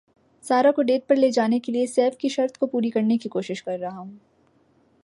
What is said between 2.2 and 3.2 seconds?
کی شرط پوری کرنے